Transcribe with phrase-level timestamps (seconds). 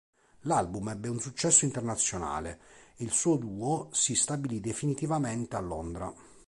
[0.45, 2.59] L'album ebbe un successo internazionale
[2.97, 6.11] e il duo si stabilì definitivamente a Londra.